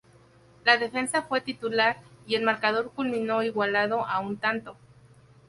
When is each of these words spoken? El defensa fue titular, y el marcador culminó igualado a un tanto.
El 0.65 0.79
defensa 0.79 1.21
fue 1.21 1.41
titular, 1.41 1.95
y 2.25 2.33
el 2.33 2.41
marcador 2.41 2.89
culminó 2.91 3.43
igualado 3.43 4.03
a 4.07 4.19
un 4.19 4.35
tanto. 4.37 4.75